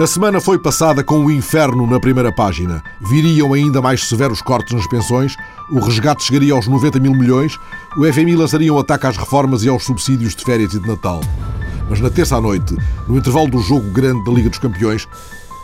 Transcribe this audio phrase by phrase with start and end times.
[0.00, 2.82] A semana foi passada com o inferno na primeira página.
[2.98, 5.36] Viriam ainda mais severos cortes nas pensões,
[5.70, 7.58] o resgate chegaria aos 90 mil milhões,
[7.98, 11.20] o FMI lançaria um ataque às reformas e aos subsídios de férias e de Natal.
[11.90, 12.74] Mas na terça à noite,
[13.06, 15.06] no intervalo do jogo grande da Liga dos Campeões,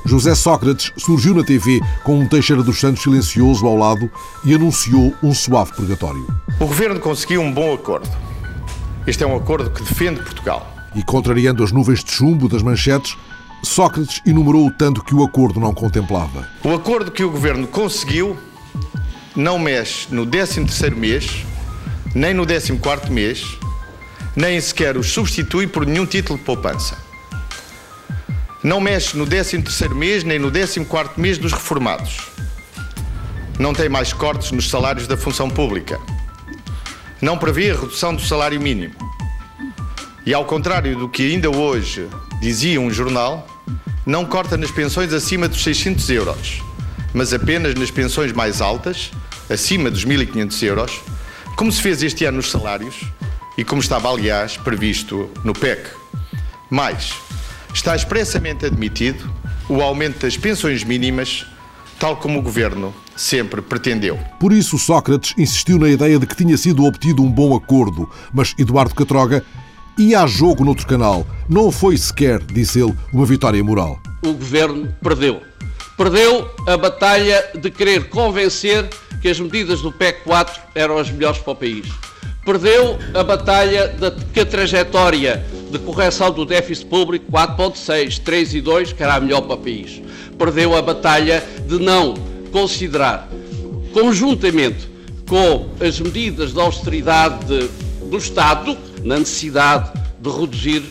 [0.04, 4.10] José Sócrates surgiu na TV com um Teixeira dos Santos silencioso ao lado
[4.44, 6.26] e anunciou um suave purgatório.
[6.60, 8.08] O governo conseguiu um bom acordo.
[9.06, 10.70] Este é um acordo que defende Portugal.
[10.94, 13.16] E contrariando as nuvens de chumbo das manchetes,
[13.62, 16.48] Sócrates enumerou o tanto que o acordo não contemplava.
[16.64, 18.36] O acordo que o governo conseguiu
[19.34, 21.44] não mexe no 13º mês,
[22.14, 23.58] nem no 14º mês,
[24.34, 26.96] nem sequer os substitui por nenhum título de poupança.
[28.62, 32.28] Não mexe no 13º mês, nem no 14º mês dos reformados.
[33.58, 36.00] Não tem mais cortes nos salários da função pública.
[37.20, 38.94] Não prevê a redução do salário mínimo.
[40.24, 42.08] E ao contrário do que ainda hoje
[42.40, 43.47] dizia um jornal,
[44.06, 46.62] não corta nas pensões acima dos 600 euros,
[47.12, 49.10] mas apenas nas pensões mais altas,
[49.50, 51.00] acima dos 1.500 euros,
[51.56, 53.00] como se fez este ano nos salários
[53.56, 55.90] e como estava, aliás, previsto no PEC.
[56.70, 57.14] Mais,
[57.74, 59.30] está expressamente admitido
[59.68, 61.46] o aumento das pensões mínimas,
[61.98, 64.18] tal como o Governo sempre pretendeu.
[64.38, 68.54] Por isso, Sócrates insistiu na ideia de que tinha sido obtido um bom acordo, mas
[68.56, 69.44] Eduardo Catroga
[69.98, 71.26] ia a jogo noutro canal.
[71.48, 74.00] Não foi sequer, disse ele, uma vitória moral.
[74.22, 75.42] O Governo perdeu.
[75.96, 78.88] Perdeu a batalha de querer convencer
[79.20, 81.86] que as medidas do PEC 4 eram as melhores para o país
[82.48, 88.60] perdeu a batalha de que a trajetória de correção do déficit público 4.6, 3 e
[88.62, 90.00] 2, que era a melhor para o país.
[90.38, 92.14] Perdeu a batalha de não
[92.50, 93.28] considerar,
[93.92, 94.88] conjuntamente
[95.28, 97.68] com as medidas de austeridade
[98.08, 100.82] do Estado, na necessidade de reduzir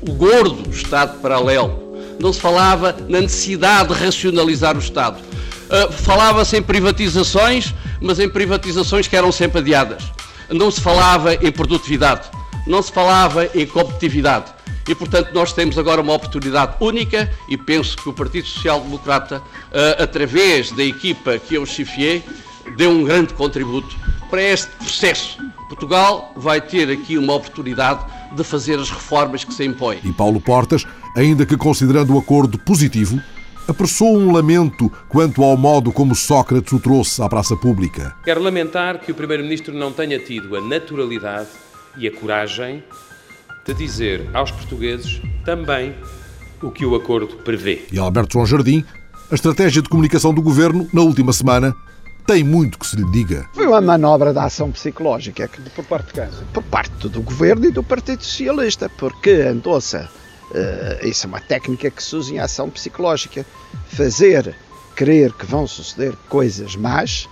[0.00, 1.82] o gordo Estado paralelo.
[2.18, 5.18] Não se falava na necessidade de racionalizar o Estado.
[5.18, 10.04] Uh, Falava-se em privatizações, mas em privatizações que eram sempre adiadas
[10.50, 12.28] não se falava em produtividade,
[12.66, 14.52] não se falava em competitividade.
[14.86, 19.42] E, portanto, nós temos agora uma oportunidade única e penso que o Partido Social Democrata,
[19.72, 22.22] eh, através da equipa que eu chefiei,
[22.76, 23.96] deu um grande contributo
[24.34, 25.38] para este processo.
[25.68, 30.00] Portugal vai ter aqui uma oportunidade de fazer as reformas que se impõem.
[30.02, 30.84] E Paulo Portas,
[31.16, 33.22] ainda que considerando o acordo positivo,
[33.68, 38.12] apressou um lamento quanto ao modo como Sócrates o trouxe à praça pública.
[38.24, 41.50] Quero lamentar que o Primeiro-Ministro não tenha tido a naturalidade
[41.96, 42.82] e a coragem
[43.64, 45.94] de dizer aos portugueses também
[46.60, 47.84] o que o acordo prevê.
[47.92, 48.84] E Alberto João Jardim,
[49.30, 51.72] a estratégia de comunicação do governo, na última semana,
[52.26, 53.48] tem muito que se lhe diga.
[53.52, 55.50] Foi uma manobra de ação psicológica.
[55.74, 56.28] Por parte de quem?
[56.52, 59.98] Por parte do governo e do Partido Socialista, porque andou-se
[60.54, 63.44] Uh, isso é uma técnica que se usa em ação psicológica.
[63.88, 64.54] Fazer
[64.94, 67.28] crer que vão suceder coisas más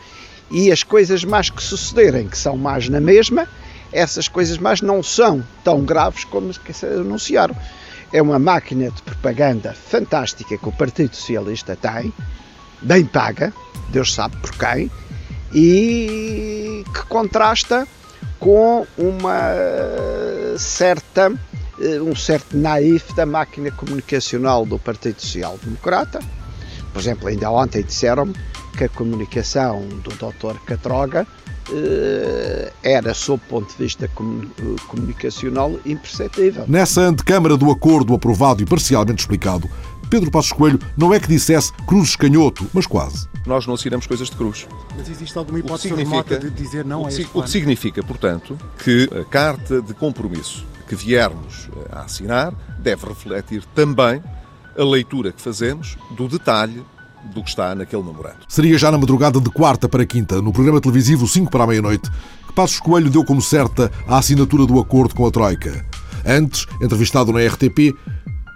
[0.50, 3.46] e as coisas más que sucederem, que são más na mesma,
[3.92, 7.56] essas coisas más não são tão graves como as que se anunciaram.
[8.12, 12.12] É uma máquina de propaganda fantástica que o Partido Socialista tem,
[12.82, 13.52] bem paga,
[13.92, 14.90] Deus sabe por quem,
[15.54, 17.86] e que contrasta
[18.40, 19.52] com uma
[20.58, 21.32] certa
[21.80, 26.20] eh, um certo naif da máquina comunicacional do Partido Social Democrata.
[26.92, 28.34] Por exemplo, ainda ontem disseram-me
[28.76, 30.58] que a comunicação do Dr.
[30.66, 31.26] Catroga
[31.70, 34.08] eh, era, sob o ponto de vista
[34.88, 36.64] comunicacional, imperceptível.
[36.66, 39.70] Nessa antecâmara do acordo aprovado e parcialmente explicado,
[40.12, 43.26] Pedro Passos Coelho não é que dissesse cruzes canhoto, mas quase.
[43.46, 44.68] Nós não assinamos coisas de cruz.
[44.94, 48.58] Mas existe alguma hipótese remota de dizer não o a este O que significa, portanto,
[48.84, 54.22] que a carta de compromisso que viermos a assinar deve refletir também
[54.78, 56.84] a leitura que fazemos do detalhe
[57.32, 58.40] do que está naquele memorando.
[58.48, 62.10] Seria já na madrugada de quarta para quinta, no programa televisivo 5 para a meia-noite,
[62.46, 65.82] que Passos Coelho deu como certa a assinatura do acordo com a Troika.
[66.26, 67.96] Antes, entrevistado na RTP,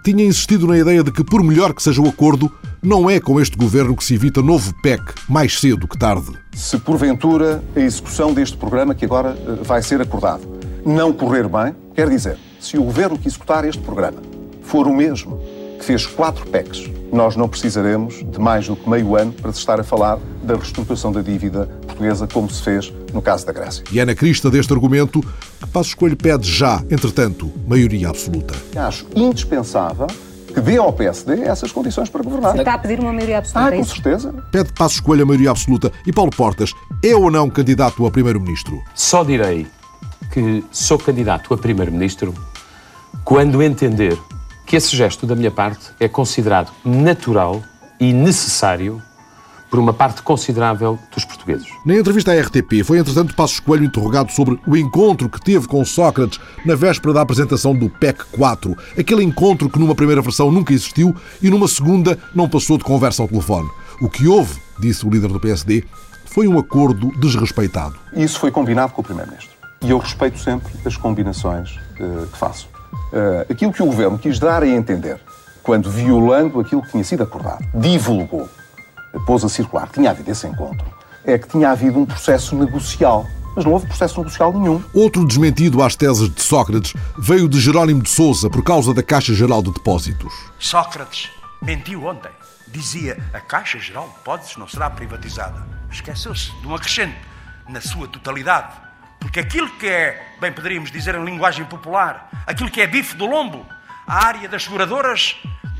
[0.03, 2.51] tinha insistido na ideia de que, por melhor que seja o acordo,
[2.81, 6.31] não é com este governo que se evita novo PEC mais cedo que tarde.
[6.53, 11.75] Se porventura a execução deste programa que agora eh, vai ser acordado não correr bem,
[11.93, 14.21] quer dizer, se o governo que executar este programa
[14.61, 15.41] for o mesmo
[15.77, 19.59] que fez quatro PECs, nós não precisaremos de mais do que meio ano para se
[19.59, 23.83] estar a falar da reestruturação da dívida portuguesa, como se fez no caso da Grécia.
[23.91, 28.53] E é na crista deste argumento que Passo Escolho pede já, entretanto, maioria absoluta.
[28.75, 30.07] Acho indispensável
[30.53, 32.53] que dê ao PSD essas condições para governar.
[32.53, 33.75] Você está a pedir uma maioria absoluta?
[33.75, 34.33] Ah, com certeza.
[34.51, 35.91] Pede Passo Escolho a maioria absoluta.
[36.05, 36.71] E Paulo Portas
[37.03, 38.81] é ou não candidato a primeiro-ministro?
[38.95, 39.67] Só direi
[40.31, 42.33] que sou candidato a primeiro-ministro
[43.23, 44.17] quando entender
[44.67, 47.63] que esse gesto da minha parte é considerado natural
[47.97, 49.01] e necessário
[49.69, 51.67] por uma parte considerável dos portugueses.
[51.85, 55.83] Na entrevista à RTP, foi entretanto Passos Coelho interrogado sobre o encontro que teve com
[55.83, 58.75] Sócrates na véspera da apresentação do PEC 4.
[58.97, 63.21] Aquele encontro que numa primeira versão nunca existiu e numa segunda não passou de conversa
[63.21, 63.69] ao telefone.
[64.01, 65.83] O que houve, disse o líder do PSD,
[66.25, 67.95] foi um acordo desrespeitado.
[68.13, 69.55] Isso foi combinado com o Primeiro-Ministro.
[69.81, 72.69] E eu respeito sempre as combinações uh, que faço.
[72.93, 75.19] Uh, aquilo que o Governo quis dar a entender,
[75.63, 78.49] quando violando aquilo que tinha sido acordado, divulgou
[79.25, 80.85] pôs a circular, tinha havido esse encontro,
[81.25, 83.25] é que tinha havido um processo negocial.
[83.55, 84.83] Mas não houve processo negocial nenhum.
[84.93, 89.33] Outro desmentido às teses de Sócrates veio de Jerónimo de Sousa por causa da Caixa
[89.33, 90.31] Geral de Depósitos.
[90.59, 91.31] Sócrates
[91.61, 92.31] mentiu ontem.
[92.67, 95.65] Dizia a Caixa Geral de Depósitos não será privatizada.
[95.89, 97.15] Esqueceu-se de um acrescente
[97.67, 98.86] na sua totalidade.
[99.19, 103.25] Porque aquilo que é, bem poderíamos dizer em linguagem popular, aquilo que é bife do
[103.25, 103.65] lombo,
[104.05, 105.35] a área das seguradoras,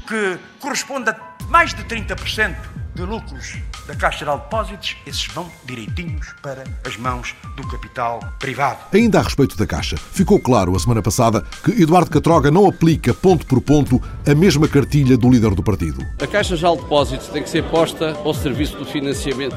[0.07, 1.15] que corresponde a
[1.49, 2.55] mais de 30%
[2.95, 3.57] de lucros
[3.87, 8.79] da Caixa Geral de Depósitos, esses vão direitinhos para as mãos do capital privado.
[8.93, 13.13] Ainda a respeito da Caixa, ficou claro a semana passada que Eduardo Catroga não aplica
[13.13, 16.05] ponto por ponto a mesma cartilha do líder do partido.
[16.21, 19.55] A Caixa Geral de Depósitos tem que ser posta ao serviço do financiamento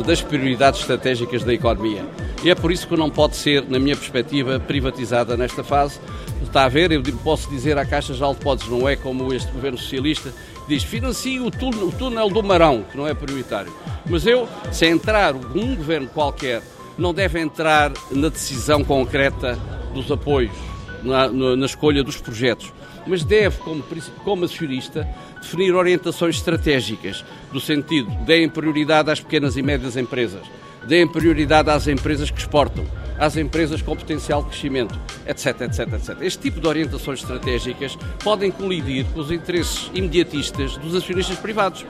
[0.00, 2.04] das prioridades estratégicas da economia.
[2.42, 6.00] E é por isso que não pode ser, na minha perspectiva, privatizada nesta fase.
[6.42, 9.78] Está a ver, eu posso dizer à Caixa de Depósitos, não é como este governo
[9.78, 10.32] socialista,
[10.66, 13.72] diz financie o túnel, o túnel do Marão, que não é prioritário.
[14.06, 16.62] Mas eu, se entrar um governo qualquer,
[16.98, 19.58] não deve entrar na decisão concreta
[19.94, 20.52] dos apoios,
[21.02, 22.72] na, na, escolha dos projetos,
[23.06, 23.82] mas deve, como,
[24.24, 25.06] como acionista,
[25.40, 30.42] definir orientações estratégicas, do sentido, deem prioridade às pequenas e médias empresas,
[30.86, 32.84] deem prioridade às empresas que exportam,
[33.18, 36.16] às empresas com potencial de crescimento, etc, etc, etc.
[36.20, 41.84] Este tipo de orientações estratégicas podem colidir com os interesses imediatistas dos acionistas privados.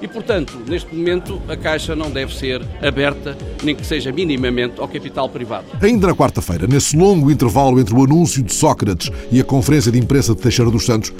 [0.00, 4.88] E, portanto, neste momento, a Caixa não deve ser aberta, nem que seja minimamente, ao
[4.88, 5.66] capital privado.
[5.80, 9.98] Ainda na quarta-feira, nesse longo intervalo entre o anúncio de Sócrates e a conferência de
[9.98, 11.12] imprensa de Teixeira dos Santos,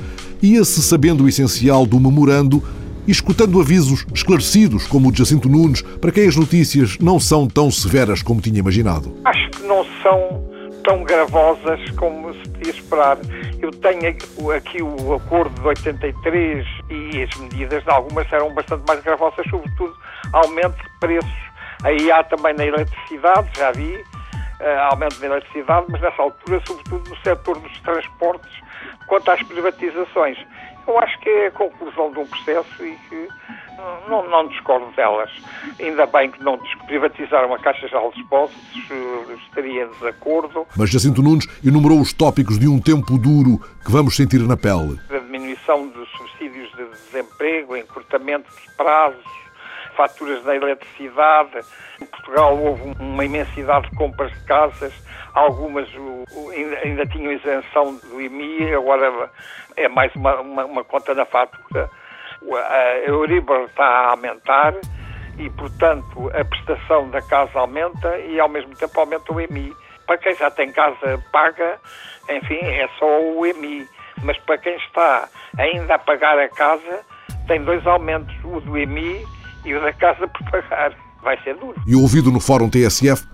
[0.42, 2.62] ia-se sabendo o essencial do memorando
[3.06, 7.48] e escutando avisos esclarecidos, como o de Jacinto Nunes, para quem as notícias não são
[7.48, 9.14] tão severas como tinha imaginado.
[9.24, 10.52] Acho que não são
[10.84, 13.18] tão gravosas como se podia esperar.
[13.60, 14.08] Eu tenho
[14.54, 19.94] aqui o acordo de 83 e as medidas algumas eram bastante mais gravosas, sobretudo
[20.32, 21.52] aumento de preços.
[21.84, 27.10] Aí há também na eletricidade, já vi, uh, aumento da eletricidade, mas nessa altura, sobretudo
[27.10, 28.52] no setor dos transportes,
[29.06, 30.38] quanto às privatizações.
[30.86, 33.28] Eu acho que é a conclusão de um processo e que
[34.08, 35.30] não, não discordo delas.
[35.80, 40.66] Ainda bem que não privatizaram a Caixa Geral de Depósitos, eh, estaria em desacordo.
[40.76, 44.98] Mas Jacinto Nunes enumerou os tópicos de um tempo duro que vamos sentir na pele.
[45.10, 49.24] A diminuição dos subsídios de desemprego, encurtamento de prazos,
[49.96, 51.60] faturas da eletricidade.
[52.00, 54.92] Em Portugal houve uma imensidade de compras de casas,
[55.34, 55.88] algumas
[56.84, 59.30] ainda, tinham isenção do IMI, agora
[59.76, 61.90] é mais uma, uma, uma conta na fatura.
[62.52, 64.74] A Euribor está a aumentar
[65.38, 69.72] e, portanto, a prestação da casa aumenta e, ao mesmo tempo, aumenta o IMI.
[70.06, 71.78] Para quem já tem casa paga,
[72.28, 73.86] enfim, é só o IMI.
[74.24, 77.04] Mas para quem está ainda a pagar a casa,
[77.46, 79.24] tem dois aumentos, o do IMI
[79.64, 80.92] e o da casa por pagar.
[81.22, 81.80] Vai ser duro.
[81.86, 83.24] E ouvido no Fórum TSF,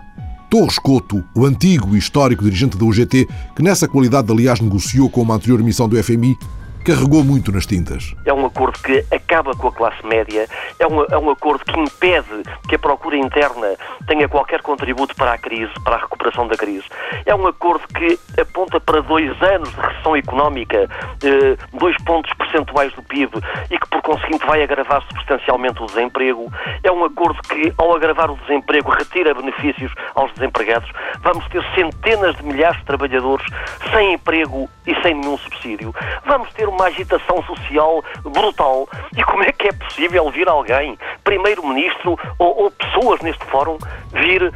[0.50, 5.23] Torres Couto, o antigo e histórico dirigente da UGT, que nessa qualidade, aliás, negociou com
[5.23, 6.37] uma anterior missão do FMI,
[6.85, 8.14] carregou muito nas tintas.
[8.25, 10.47] É um acordo que acaba com a classe média,
[10.78, 15.32] é um, é um acordo que impede que a procura interna tenha qualquer contributo para
[15.32, 16.85] a crise, para a recuperação da crise.
[17.26, 20.88] É um acordo que aponta para dois anos de recessão económica,
[21.23, 23.32] eh, dois pontos percentuais do PIB
[23.70, 26.50] e que, por conseguinte, vai agravar substancialmente o desemprego.
[26.82, 30.90] É um acordo que, ao agravar o desemprego, retira benefícios aos desempregados.
[31.20, 33.47] Vamos ter centenas de milhares de trabalhadores
[33.92, 35.94] sem emprego e sem nenhum subsídio.
[36.25, 38.89] Vamos ter uma uma agitação social brutal.
[39.17, 43.77] E como é que é possível vir alguém, primeiro-ministro ou, ou, pessoas neste fórum,
[44.13, 44.53] vir uh,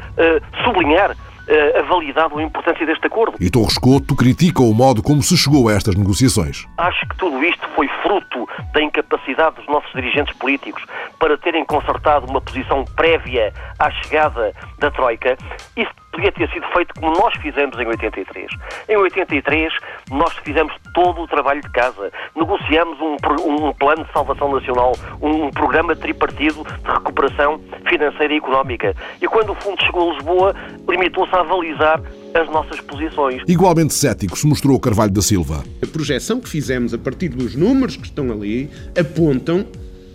[0.65, 3.37] sublinhar uh, a validade ou a importância deste acordo?
[3.41, 6.67] E Torres Couto critica o modo como se chegou a estas negociações.
[6.79, 10.85] Acho que tudo isto foi fruto da incapacidade dos nossos dirigentes políticos
[11.19, 15.37] para terem consertado uma posição prévia à chegada da Troika.
[15.77, 18.47] Isso podia ter sido feito como nós fizemos em 83.
[18.89, 19.73] Em 83,
[20.11, 22.13] nós fizemos todo o trabalho de casa.
[22.37, 23.17] Negociamos um,
[23.49, 28.95] um plano de salvação nacional, um, programa tripartido de recuperação financeira e económica.
[29.21, 30.55] E quando o fundo chegou a Lisboa,
[30.89, 32.01] limitou-se a avalizar
[32.35, 33.43] as nossas posições.
[33.49, 35.65] Igualmente cético se mostrou Carvalho da Silva.
[35.83, 39.67] A projeção que fizemos a partir dos números que estão ali apontam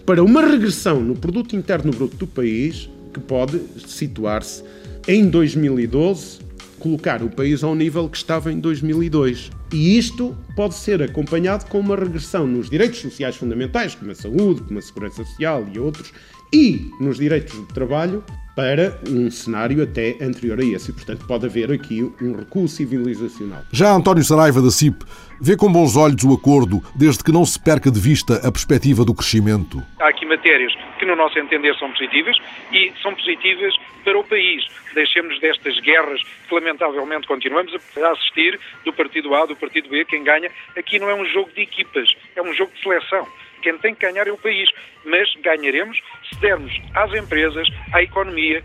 [0.05, 4.63] para uma regressão no produto interno bruto do país que pode situar-se
[5.07, 6.39] em 2012,
[6.79, 9.49] colocar o país ao nível que estava em 2002.
[9.71, 14.61] E isto pode ser acompanhado com uma regressão nos direitos sociais fundamentais, como a saúde,
[14.63, 16.11] como a segurança social e outros,
[16.51, 18.23] e nos direitos de trabalho,
[18.57, 20.89] para um cenário até anterior a esse.
[20.89, 23.61] E, portanto, pode haver aqui um recuo civilizacional.
[23.71, 25.05] Já António Saraiva da CIP
[25.39, 29.05] vê com bons olhos o acordo, desde que não se perca de vista a perspectiva
[29.05, 29.83] do crescimento.
[29.99, 32.35] Há aqui matérias que, no nosso entender, são positivas
[32.73, 34.65] e são positivas para o país.
[34.95, 40.23] Deixemos destas guerras que, lamentavelmente, continuamos a assistir do partido A, do partido B, quem
[40.23, 40.49] ganha.
[40.75, 43.27] Aqui não é um jogo de equipas, é um jogo de seleção.
[43.61, 44.69] Quem tem que ganhar é o país.
[45.05, 45.97] Mas ganharemos
[46.29, 48.63] se dermos às empresas, à economia,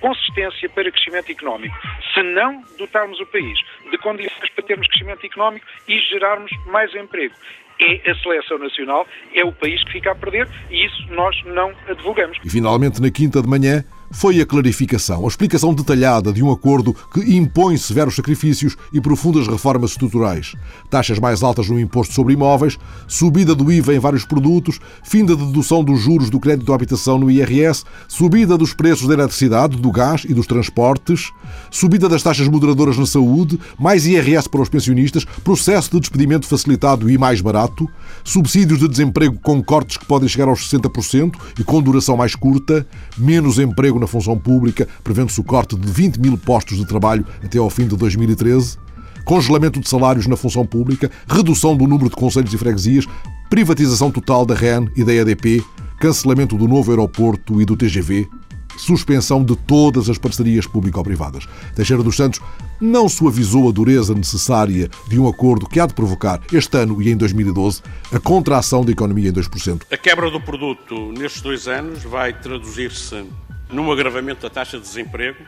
[0.00, 1.74] consistência para crescimento económico.
[2.12, 3.58] Se não dotarmos o país
[3.90, 7.34] de condições para termos crescimento económico e gerarmos mais emprego.
[7.80, 11.72] É a seleção nacional, é o país que fica a perder e isso nós não
[11.88, 12.38] advogamos.
[12.44, 13.82] E finalmente, na quinta de manhã,
[14.12, 19.48] foi a clarificação, a explicação detalhada de um acordo que impõe severos sacrifícios e profundas
[19.48, 20.54] reformas estruturais.
[20.90, 22.78] Taxas mais altas no imposto sobre imóveis,
[23.08, 27.18] subida do IVA em vários produtos, fim da dedução dos juros do crédito à habitação
[27.18, 31.30] no IRS, subida dos preços da eletricidade, do gás e dos transportes,
[31.70, 37.10] subida das taxas moderadoras na saúde, mais IRS para os pensionistas, processo de despedimento facilitado
[37.10, 37.88] e mais barato,
[38.22, 42.86] subsídios de desemprego com cortes que podem chegar aos 60% e com duração mais curta,
[43.16, 47.58] menos emprego na função pública, prevendo-se o corte de 20 mil postos de trabalho até
[47.58, 48.76] ao fim de 2013,
[49.24, 53.06] congelamento de salários na função pública, redução do número de conselhos e freguesias,
[53.48, 55.64] privatização total da REN e da EDP,
[55.98, 58.28] cancelamento do novo aeroporto e do TGV,
[58.76, 61.46] suspensão de todas as parcerias público-privadas.
[61.74, 62.40] Teixeira dos Santos
[62.80, 67.10] não suavizou a dureza necessária de um acordo que há de provocar este ano e
[67.10, 67.82] em 2012
[68.12, 69.82] a contração da economia em 2%.
[69.90, 73.24] A quebra do produto nestes dois anos vai traduzir-se
[73.72, 75.44] num agravamento da taxa de desemprego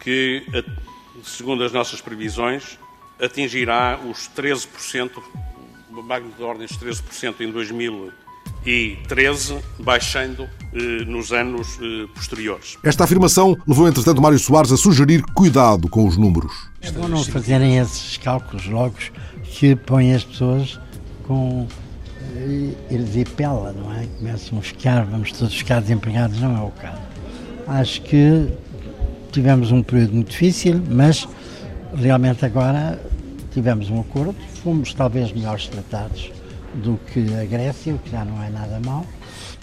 [0.00, 0.42] que,
[1.22, 2.78] segundo as nossas previsões,
[3.20, 5.10] atingirá os 13%,
[5.90, 12.78] uma magnitude de ordens de 13% em 2013, baixando eh, nos anos eh, posteriores.
[12.84, 16.52] Esta afirmação levou, entretanto, Mário Soares a sugerir cuidado com os números.
[16.80, 18.94] É bom não fazerem esses cálculos logo
[19.44, 20.78] que põem as pessoas
[21.26, 21.66] com
[22.90, 24.06] erisipela, não é?
[24.18, 27.07] Começam a ficar, vamos todos ficar desempregados, não é o caso.
[27.68, 28.48] Acho que
[29.30, 31.28] tivemos um período muito difícil, mas
[31.94, 32.98] realmente agora
[33.52, 36.32] tivemos um acordo, fomos talvez melhores tratados
[36.76, 39.04] do que a Grécia, o que já não é nada mal,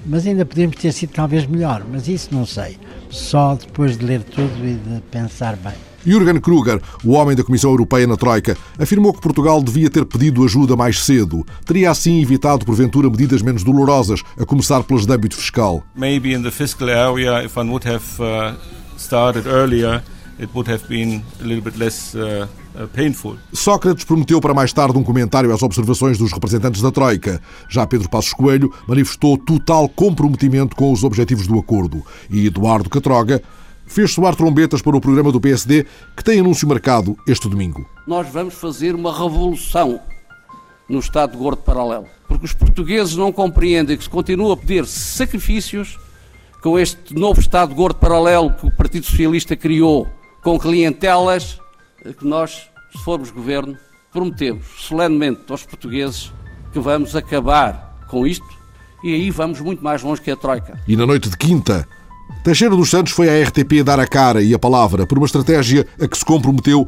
[0.05, 2.77] mas ainda podemos ter sido talvez melhor, mas isso não sei,
[3.09, 5.73] só depois de ler tudo e de pensar bem.
[6.05, 10.43] Jürgen Kruger, o homem da Comissão Europeia na Troika, afirmou que Portugal devia ter pedido
[10.43, 11.45] ajuda mais cedo.
[11.65, 15.83] Teria assim evitado, porventura, medidas menos dolorosas, a começar pelas de âmbito fiscal.
[15.95, 18.55] Maybe in the fiscal area, if one would have uh,
[18.97, 20.03] started earlier,
[20.39, 23.37] it would have been a little bit less uh, uh.
[23.53, 27.41] Sócrates prometeu para mais tarde um comentário às observações dos representantes da Troika.
[27.69, 32.03] Já Pedro Passos Coelho manifestou total comprometimento com os objetivos do acordo.
[32.29, 33.41] E Eduardo Catroga
[33.85, 37.87] fez soar trombetas para o programa do PSD, que tem anúncio marcado este domingo.
[38.07, 39.99] Nós vamos fazer uma revolução
[40.89, 45.97] no Estado Gordo Paralelo, porque os portugueses não compreendem que se continua a pedir sacrifícios
[46.61, 50.07] com este novo Estado Gordo Paralelo que o Partido Socialista criou,
[50.43, 51.59] com clientelas,
[52.19, 53.77] que nós, se formos governo,
[54.11, 56.31] prometemos solenemente aos portugueses
[56.71, 58.45] que vamos acabar com isto
[59.03, 60.81] e aí vamos muito mais longe que a Troika.
[60.87, 61.87] E na noite de quinta,
[62.45, 65.83] Teixeira dos Santos foi à RTP dar a cara e a palavra por uma estratégia
[65.99, 66.87] a que se comprometeu,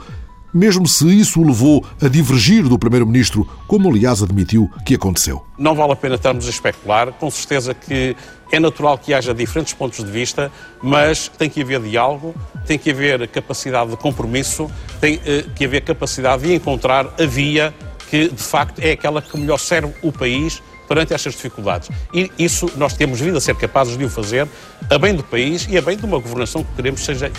[0.54, 5.44] mesmo se isso o levou a divergir do Primeiro-Ministro, como aliás admitiu que aconteceu.
[5.58, 8.16] Não vale a pena estarmos a especular, com certeza que
[8.52, 12.36] é natural que haja diferentes pontos de vista, mas tem que haver diálogo,
[12.68, 14.70] tem que haver capacidade de compromisso,
[15.02, 17.74] tem eh, que haver capacidade de encontrar a via
[18.12, 21.90] que de facto é aquela que melhor serve o país perante estas dificuldades.
[22.14, 24.48] E isso nós temos vindo a ser capazes de o fazer
[24.90, 27.32] a bem do país e a bem de uma governação que queremos seja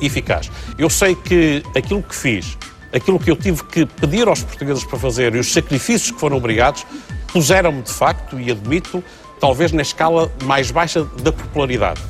[0.00, 0.50] eficaz.
[0.78, 2.56] Eu sei que aquilo que fiz,
[2.92, 6.36] aquilo que eu tive que pedir aos portugueses para fazer e os sacrifícios que foram
[6.36, 6.86] obrigados,
[7.32, 9.02] puseram-me de facto, e admito,
[9.40, 12.00] talvez na escala mais baixa da popularidade.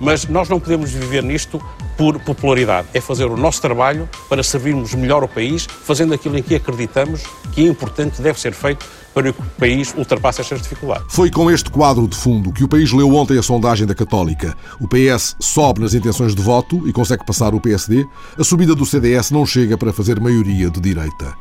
[0.00, 1.62] Mas nós não podemos viver nisto
[1.96, 6.42] por popularidade, é fazer o nosso trabalho para servirmos melhor o país, fazendo aquilo em
[6.42, 11.06] que acreditamos que é importante deve ser feito para que o país ultrapasse estas dificuldades.
[11.08, 14.56] Foi com este quadro de fundo que o país leu ontem a sondagem da Católica.
[14.80, 18.06] O PS sobe nas intenções de voto e consegue passar o PSD.
[18.38, 21.34] A subida do CDS não chega para fazer maioria de direita.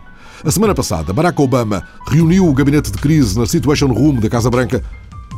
[0.44, 4.50] A semana passada, Barack Obama reuniu o gabinete de crise na Situation Room da Casa
[4.50, 4.84] Branca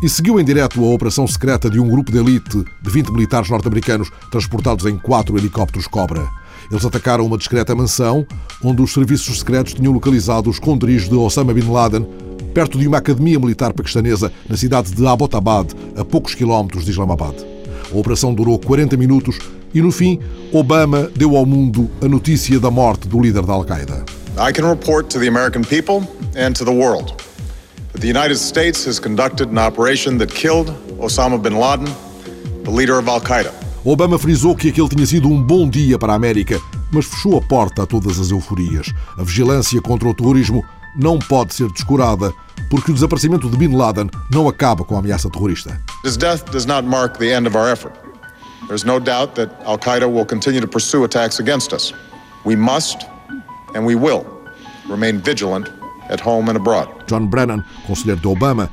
[0.01, 3.49] e seguiu em direto a operação secreta de um grupo de elite de 20 militares
[3.49, 6.27] norte-americanos transportados em quatro helicópteros Cobra.
[6.71, 8.25] Eles atacaram uma discreta mansão
[8.63, 12.07] onde os serviços secretos tinham localizado o esconderijo de Osama Bin Laden,
[12.53, 17.35] perto de uma academia militar paquistanesa na cidade de Abbottabad, a poucos quilómetros de Islamabad.
[17.91, 19.39] A operação durou 40 minutos
[19.73, 20.19] e, no fim,
[20.51, 24.05] Obama deu ao mundo a notícia da morte do líder da Al-Qaeda.
[24.37, 27.13] I can report to the American people and to the world
[27.91, 31.87] that the United States has conducted an operation that killed Osama bin Laden,
[32.63, 33.62] the leader of Al-Qaeda.
[33.85, 36.57] Obama frisou que aquele tinha sido um bom dia para a América,
[36.89, 38.93] mas fechou a porta a todas as euforias.
[39.17, 40.63] A vigilância contra o terrorismo
[40.95, 42.31] não pode ser descurada,
[42.69, 45.77] porque o desaparecimento de Bin Laden não acaba com a ameaça terrorista.
[46.05, 47.93] His death does not mark the end of our effort.
[48.69, 51.93] There's no doubt that Al Qaeda will continue to pursue attacks against us.
[52.45, 53.05] We must
[53.75, 54.25] and we will
[54.89, 55.69] remain vigilant
[56.09, 56.87] at home and abroad.
[57.07, 58.69] John Brennan, conselheiro de Obama,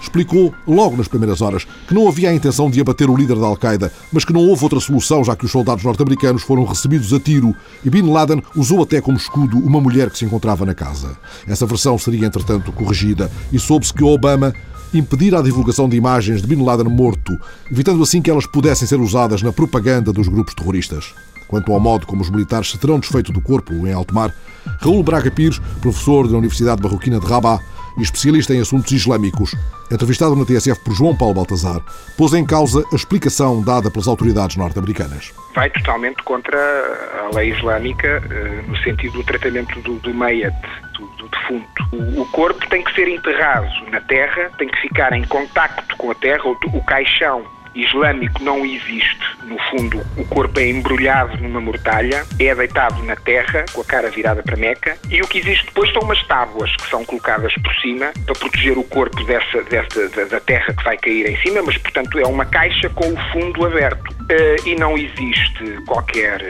[0.00, 3.46] explicou logo nas primeiras horas que não havia a intenção de abater o líder da
[3.46, 7.20] Al-Qaeda, mas que não houve outra solução já que os soldados norte-americanos foram recebidos a
[7.20, 11.16] tiro e Bin Laden usou até como escudo uma mulher que se encontrava na casa.
[11.46, 14.54] Essa versão seria, entretanto, corrigida e soube-se que Obama
[14.92, 17.36] impedir a divulgação de imagens de Bin Laden morto,
[17.70, 21.12] evitando assim que elas pudessem ser usadas na propaganda dos grupos terroristas.
[21.54, 24.34] Quanto ao modo como os militares se terão desfeito do corpo em alto mar,
[24.80, 27.62] Raul Braga Pires, professor da Universidade Marroquina de Rabat
[27.96, 29.54] e especialista em assuntos islâmicos,
[29.88, 31.80] entrevistado na TSF por João Paulo Baltazar,
[32.18, 35.32] pôs em causa a explicação dada pelas autoridades norte-americanas.
[35.54, 41.28] Vai totalmente contra a lei islâmica, eh, no sentido do tratamento do, do do, do
[41.28, 42.20] defunto.
[42.20, 46.14] O corpo tem que ser enterrado na terra, tem que ficar em contacto com a
[46.16, 49.24] terra, o caixão islâmico não existe.
[49.44, 54.10] No fundo, o corpo é embrulhado numa mortalha, é deitado na terra, com a cara
[54.10, 57.74] virada para Meca, e o que existe depois são umas tábuas que são colocadas por
[57.76, 61.76] cima para proteger o corpo dessa, dessa da, terra que vai cair em cima, mas,
[61.78, 64.14] portanto, é uma caixa com o fundo aberto.
[64.24, 66.40] Uh, e não existe qualquer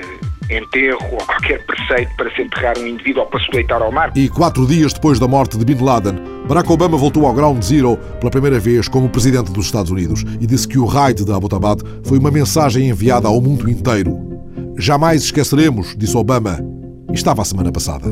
[0.50, 4.12] enterro ou qualquer preceito para se enterrar um indivíduo ou para se deitar ao mar.
[4.14, 7.96] E quatro dias depois da morte de Bin Laden, Barack Obama voltou ao Ground Zero
[8.20, 11.80] pela primeira vez como presidente dos Estados Unidos e disse que o raid de Abbottabad
[12.02, 14.18] foi uma mensagem enviada ao mundo inteiro.
[14.76, 16.60] Jamais esqueceremos, disse Obama,
[17.10, 18.08] e estava a semana passada.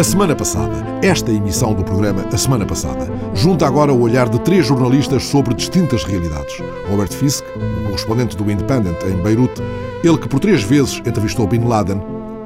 [0.00, 4.40] A semana passada, esta emissão do programa A Semana Passada, junta agora o olhar de
[4.40, 6.58] três jornalistas sobre distintas realidades.
[6.88, 9.60] Robert Fisk, o correspondente do Independent em Beirute,
[10.02, 12.00] ele que por três vezes entrevistou Bin Laden,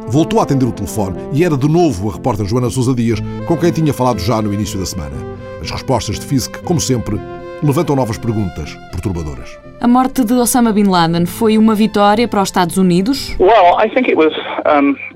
[0.08, 3.56] voltou a atender o telefone e era de novo a repórter Joana Sousa Dias, com
[3.56, 5.14] quem tinha falado já no início da semana.
[5.62, 7.20] As respostas de Fisk, como sempre,
[7.62, 9.56] levantam novas perguntas perturbadoras.
[9.80, 13.36] A morte de Osama Bin Laden foi uma vitória para os Estados Unidos?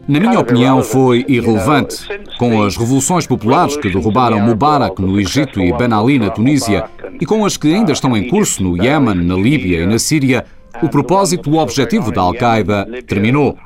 [0.08, 2.08] Na minha opinião, foi irrelevante.
[2.38, 6.86] Com as revoluções populares que derrubaram Mubarak no Egito e Ben Ali na Tunísia,
[7.20, 10.46] e com as que ainda estão em curso no Iémen, na Líbia e na Síria,
[10.82, 13.58] o propósito, o objetivo da Al-Qaeda terminou.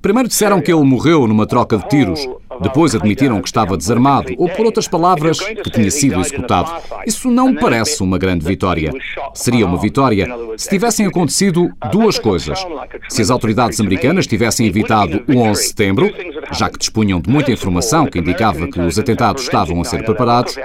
[0.00, 2.24] Primeiro disseram que ele morreu numa troca de tiros.
[2.60, 6.70] Depois admitiram que estava desarmado, ou por outras palavras, que tinha sido executado.
[7.06, 8.92] Isso não parece uma grande vitória.
[9.34, 12.64] Seria uma vitória se tivessem acontecido duas coisas.
[13.08, 16.10] Se as autoridades americanas tivessem evitado o 11 de setembro,
[16.52, 20.56] já que dispunham de muita informação que indicava que os atentados estavam a ser preparados,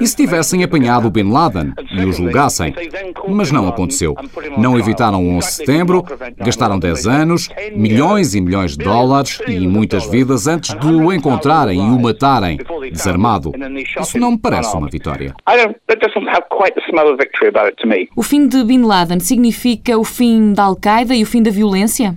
[0.00, 2.74] e se tivessem apanhado Bin Laden e o julgassem.
[3.28, 4.14] Mas não aconteceu.
[4.56, 6.04] Não evitaram o 11 de setembro,
[6.38, 11.78] gastaram 10 anos, milhões e milhões de dólares e muitas vidas antes de o encontrarem
[11.78, 12.58] e o matarem,
[12.90, 13.52] desarmado.
[14.00, 15.34] Isso não me parece uma vitória.
[18.16, 22.16] O fim de Bin Laden significa o fim da Al-Qaeda e o fim da violência?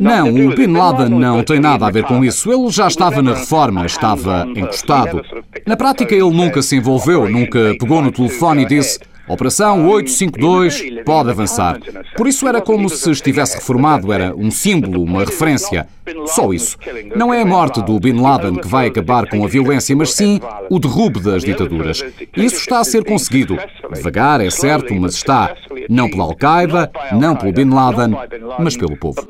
[0.00, 2.50] Não, o Bin Laden não tem nada a ver com isso.
[2.50, 5.22] Ele já estava na reforma, estava encostado.
[5.66, 11.30] Na prática, ele nunca se envolveu, nunca pegou no telefone e disse Operação 852 pode
[11.30, 11.78] avançar.
[12.14, 15.86] Por isso era como se estivesse reformado, era um símbolo, uma referência.
[16.26, 16.76] Só isso.
[17.16, 20.40] Não é a morte do Bin Laden que vai acabar com a violência, mas sim
[20.70, 22.04] o derrube das ditaduras.
[22.36, 23.56] Isso está a ser conseguido.
[23.92, 25.54] Devagar, é certo, mas está.
[25.88, 28.16] Não pela Al-Qaeda, não pelo Bin Laden,
[28.58, 29.24] mas pelo povo.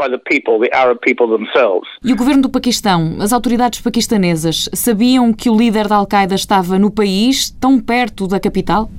[2.02, 6.78] E o governo do Paquistão, as autoridades paquistanesas, sabiam que o líder da Al-Qaeda estava
[6.78, 8.90] no país, tão perto da capital?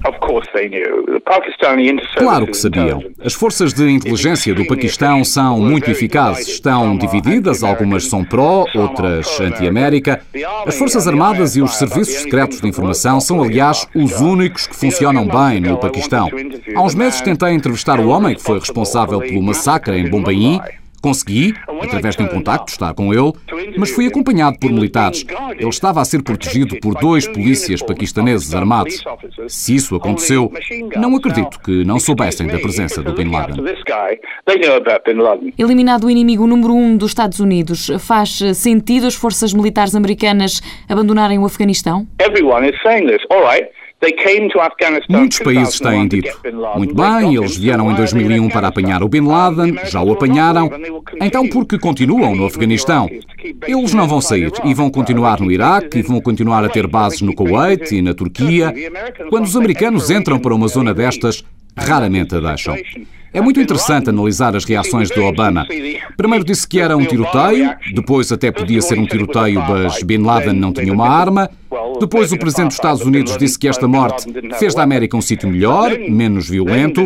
[2.17, 3.03] Claro que sabiam.
[3.23, 6.47] As forças de inteligência do Paquistão são muito eficazes.
[6.47, 10.21] Estão divididas, algumas são pró, outras anti-América.
[10.65, 15.27] As Forças Armadas e os serviços secretos de informação são, aliás, os únicos que funcionam
[15.27, 16.29] bem no Paquistão.
[16.75, 20.59] Há uns meses tentei entrevistar o homem que foi responsável pelo massacre em Bombaim
[21.05, 23.31] Consegui, através de um contacto, estar com ele,
[23.77, 25.23] mas fui acompanhado por militares.
[25.51, 29.03] Ele estava a ser protegido por dois polícias paquistaneses armados.
[29.47, 30.51] Se isso aconteceu,
[30.97, 33.63] não acredito que não soubessem da presença do Bin Laden.
[35.59, 41.37] Eliminado o inimigo número um dos Estados Unidos, faz sentido as forças militares americanas abandonarem
[41.37, 42.07] o Afeganistão?
[45.09, 46.39] Muitos países têm dito.
[46.75, 50.69] Muito bem, eles vieram em 2001 para apanhar o Bin Laden, já o apanharam.
[51.21, 53.09] Então, por que continuam no Afeganistão?
[53.67, 57.21] Eles não vão sair e vão continuar no Iraque e vão continuar a ter bases
[57.21, 58.73] no Kuwait e na Turquia.
[59.29, 61.43] Quando os americanos entram para uma zona destas,
[61.77, 62.75] raramente a deixam.
[63.35, 65.67] É muito interessante analisar as reações de Obama.
[66.15, 70.53] Primeiro disse que era um tiroteio, depois até podia ser um tiroteio, mas Bin Laden
[70.53, 71.49] não tinha uma arma.
[71.99, 74.25] Depois o presidente dos Estados Unidos disse que esta morte
[74.57, 77.05] fez da América um sítio melhor, menos violento,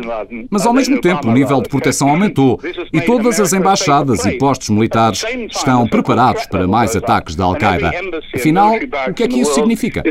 [0.51, 2.59] mas ao mesmo tempo o nível de proteção aumentou
[2.93, 7.91] e todas as embaixadas e postos militares estão preparados para mais ataques da Al-Qaeda.
[8.35, 8.75] Afinal,
[9.07, 10.03] o que é que isso significa?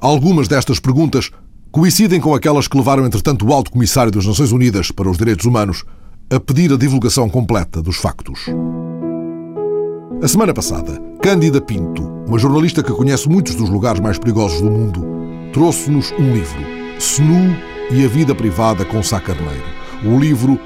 [0.00, 1.30] Algumas destas perguntas
[1.76, 5.44] coincidem com aquelas que levaram, entretanto, o Alto Comissário das Nações Unidas para os Direitos
[5.44, 5.84] Humanos
[6.30, 8.46] a pedir a divulgação completa dos factos.
[10.22, 14.70] A semana passada, Cândida Pinto, uma jornalista que conhece muitos dos lugares mais perigosos do
[14.70, 15.06] mundo,
[15.52, 16.62] trouxe-nos um livro,
[16.98, 17.54] SNU
[17.90, 19.66] e a Vida Privada com Sá Carneiro.
[20.02, 20.58] O livro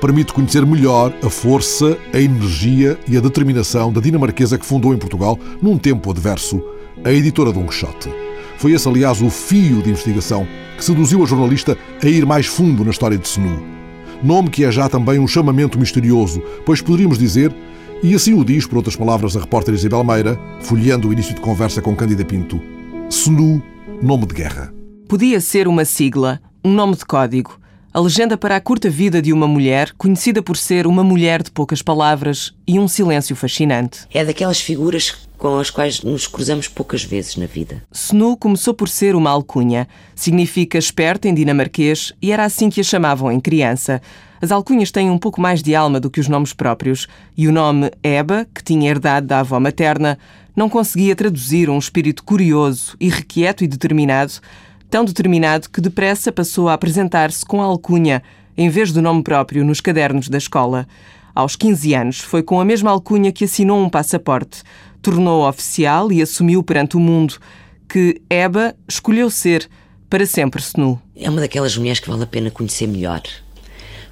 [0.00, 4.98] permite conhecer melhor a força, a energia e a determinação da dinamarquesa que fundou em
[4.98, 6.62] Portugal, num tempo adverso,
[7.04, 8.31] a editora Don Quixote.
[8.62, 10.46] Foi esse, aliás, o fio de investigação
[10.76, 13.60] que seduziu a jornalista a ir mais fundo na história de Senu.
[14.22, 17.52] Nome que é já também um chamamento misterioso, pois poderíamos dizer,
[18.04, 21.40] e assim o diz, por outras palavras, a repórter Isabel Meira, folheando o início de
[21.40, 22.62] conversa com Cândida Pinto,
[23.10, 23.60] Senu,
[24.00, 24.72] nome de guerra.
[25.08, 27.58] Podia ser uma sigla, um nome de código,
[27.92, 31.50] a legenda para a curta vida de uma mulher, conhecida por ser uma mulher de
[31.50, 34.06] poucas palavras e um silêncio fascinante.
[34.14, 37.82] É daquelas figuras com as quais nos cruzamos poucas vezes na vida.
[37.90, 39.88] Snu começou por ser uma alcunha.
[40.14, 44.00] Significa esperta em dinamarquês e era assim que a chamavam em criança.
[44.40, 47.52] As alcunhas têm um pouco mais de alma do que os nomes próprios, e o
[47.52, 50.16] nome Eba, que tinha herdado da avó materna,
[50.54, 54.34] não conseguia traduzir um espírito curioso, irrequieto e determinado,
[54.88, 58.22] tão determinado que depressa passou a apresentar-se com a alcunha,
[58.56, 60.86] em vez do nome próprio, nos cadernos da escola.
[61.34, 64.62] Aos 15 anos, foi com a mesma alcunha que assinou um passaporte
[65.02, 67.34] tornou oficial e assumiu perante o mundo
[67.88, 69.68] que Eba escolheu ser
[70.08, 71.00] para sempre Snu.
[71.16, 73.20] É uma daquelas mulheres que vale a pena conhecer melhor,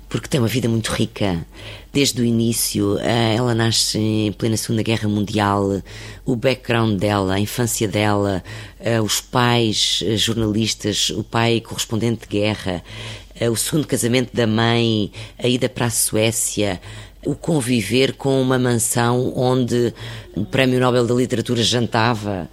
[0.08, 1.46] porque tem uma vida muito rica.
[1.92, 5.82] Desde o início, eh, ela nasce em plena Segunda Guerra Mundial,
[6.24, 8.42] o background dela, a infância dela,
[8.78, 12.82] eh, os pais eh, jornalistas, o pai correspondente de guerra,
[13.50, 15.10] o segundo casamento da mãe,
[15.42, 16.78] a ida para a Suécia,
[17.24, 19.92] o conviver com uma mansão onde
[20.34, 22.48] o Prémio Nobel da Literatura jantava,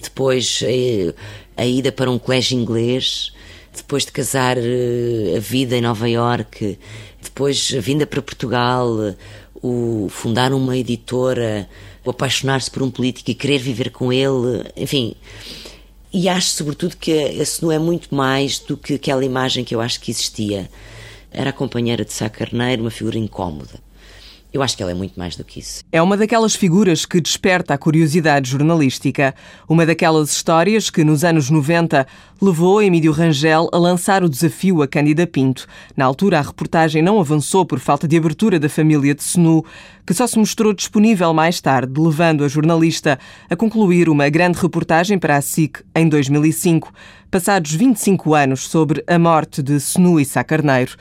[0.00, 1.14] depois eh,
[1.56, 3.32] a ida para um colégio inglês,
[3.74, 6.78] depois de casar eh, a vida em Nova Iorque,
[7.22, 9.14] depois a vinda para Portugal,
[9.62, 11.68] o fundar uma editora,
[12.04, 15.14] o apaixonar-se por um político e querer viver com ele, enfim.
[16.12, 19.80] E acho, sobretudo, que esse não é muito mais do que aquela imagem que eu
[19.80, 20.68] acho que existia.
[21.30, 23.89] Era a companheira de Sá Carneiro, uma figura incómoda.
[24.52, 25.84] Eu acho que ela é muito mais do que isso.
[25.92, 29.32] É uma daquelas figuras que desperta a curiosidade jornalística.
[29.68, 32.04] Uma daquelas histórias que, nos anos 90,
[32.42, 35.68] levou Emílio Rangel a lançar o desafio a Cândida Pinto.
[35.96, 39.64] Na altura, a reportagem não avançou por falta de abertura da família de Senu,
[40.04, 45.16] que só se mostrou disponível mais tarde, levando a jornalista a concluir uma grande reportagem
[45.16, 46.92] para a SIC em 2005,
[47.30, 50.96] passados 25 anos sobre a morte de Senu e Sá Carneiro.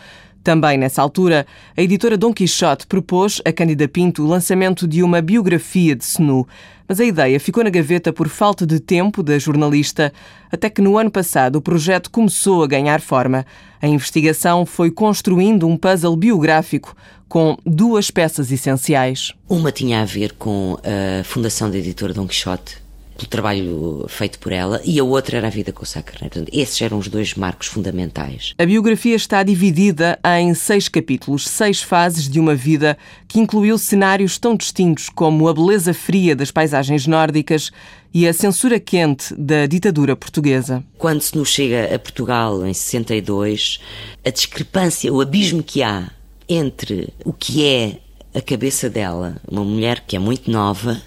[0.49, 1.45] Também nessa altura,
[1.77, 6.47] a editora Dom Quixote propôs a Cândida Pinto o lançamento de uma biografia de Senu,
[6.87, 10.11] Mas a ideia ficou na gaveta por falta de tempo da jornalista,
[10.51, 13.45] até que no ano passado o projeto começou a ganhar forma.
[13.79, 16.95] A investigação foi construindo um puzzle biográfico
[17.27, 19.31] com duas peças essenciais.
[19.47, 22.77] Uma tinha a ver com a fundação da editora Dom Quixote,
[23.19, 26.33] pelo trabalho feito por ela, e a outra era a vida com o Sá Carneiro.
[26.35, 28.53] Portanto, esses eram os dois marcos fundamentais.
[28.57, 34.37] A biografia está dividida em seis capítulos, seis fases de uma vida que incluiu cenários
[34.37, 37.71] tão distintos como a beleza fria das paisagens nórdicas
[38.13, 40.83] e a censura quente da ditadura portuguesa.
[40.97, 43.79] Quando se nos chega a Portugal em 62,
[44.25, 46.09] a discrepância, o abismo que há
[46.47, 47.97] entre o que é
[48.33, 51.01] a cabeça dela, uma mulher que é muito nova,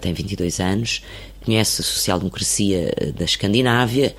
[0.00, 1.02] tem 22 anos,
[1.44, 4.14] conhece a social-democracia eh, da Escandinávia,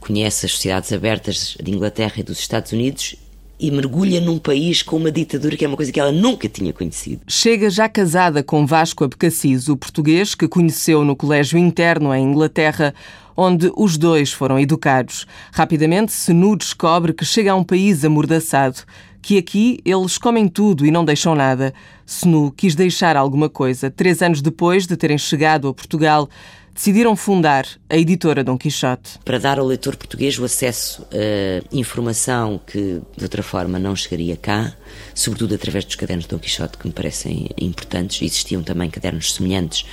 [0.00, 3.16] conhece as sociedades abertas de Inglaterra e dos Estados Unidos
[3.58, 6.72] e mergulha num país com uma ditadura que é uma coisa que ela nunca tinha
[6.72, 7.22] conhecido.
[7.26, 12.94] Chega já casada com Vasco Abcacis, o português que conheceu no colégio interno em Inglaterra,
[13.36, 15.26] onde os dois foram educados.
[15.52, 18.80] Rapidamente, Senu descobre que chega a um país amordaçado,
[19.24, 21.72] que aqui eles comem tudo e não deixam nada.
[22.04, 23.90] Senu quis deixar alguma coisa.
[23.90, 26.28] Três anos depois de terem chegado a Portugal,
[26.74, 29.18] decidiram fundar a editora Dom Quixote.
[29.24, 34.36] Para dar ao leitor português o acesso a informação que de outra forma não chegaria
[34.36, 34.74] cá,
[35.14, 38.20] sobretudo através dos cadernos de Dom Quixote, que me parecem importantes.
[38.20, 39.86] Existiam também cadernos semelhantes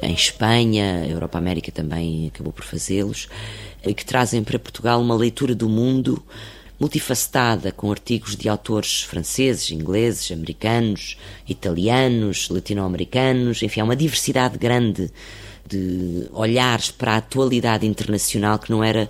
[0.00, 3.28] em Espanha, a Europa América também acabou por fazê-los,
[3.82, 6.24] que trazem para Portugal uma leitura do mundo
[6.82, 11.16] multifacetada, com artigos de autores franceses, ingleses, americanos,
[11.48, 15.08] italianos, latino-americanos, enfim, há uma diversidade grande
[15.64, 19.08] de olhares para a atualidade internacional que não era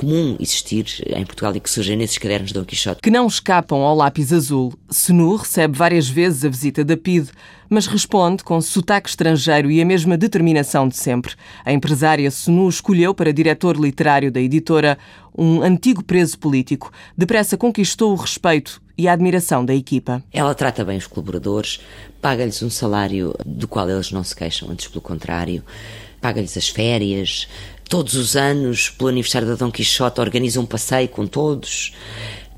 [0.00, 3.02] comum existir em Portugal e que surgem nesses cadernos de Dom Quixote.
[3.02, 4.72] Que não escapam ao lápis azul.
[4.88, 7.28] Senu recebe várias vezes a visita da PIDE,
[7.68, 11.34] mas responde com sotaque estrangeiro e a mesma determinação de sempre.
[11.66, 14.96] A empresária Senu escolheu para diretor literário da editora
[15.36, 16.90] um antigo preso político.
[17.14, 20.24] Depressa conquistou o respeito e a admiração da equipa.
[20.32, 21.80] Ela trata bem os colaboradores,
[22.22, 25.62] paga-lhes um salário do qual eles não se queixam, antes pelo contrário,
[26.20, 27.48] paga-lhes as férias,
[27.88, 31.92] todos os anos, pelo aniversário da Dom Quixote, organiza um passeio com todos,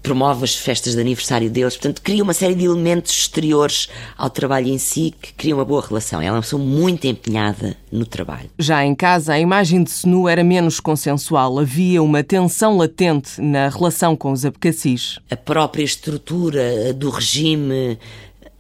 [0.03, 4.68] promove as festas de aniversário deles, portanto, cria uma série de elementos exteriores ao trabalho
[4.68, 6.20] em si que cria uma boa relação.
[6.20, 8.51] Ela é uma pessoa muito empenhada no trabalho.
[8.59, 11.59] Já em casa, a imagem de Senu era menos consensual.
[11.59, 15.18] Havia uma tensão latente na relação com os abcacis.
[15.31, 17.98] A própria estrutura do regime